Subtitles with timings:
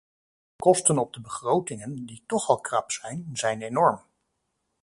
[0.55, 4.01] De kosten op de begrotingen, die toch al krap zijn, zijn enorm.